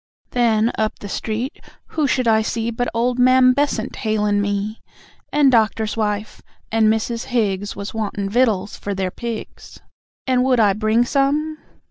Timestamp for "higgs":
7.25-7.75